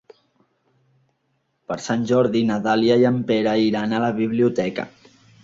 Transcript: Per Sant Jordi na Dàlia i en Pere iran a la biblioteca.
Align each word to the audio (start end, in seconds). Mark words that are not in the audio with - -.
Per 1.71 1.77
Sant 1.89 2.07
Jordi 2.13 2.41
na 2.49 2.57
Dàlia 2.69 2.97
i 3.03 3.07
en 3.11 3.21
Pere 3.29 3.55
iran 3.67 3.95
a 3.95 4.01
la 4.07 4.11
biblioteca. 4.23 4.89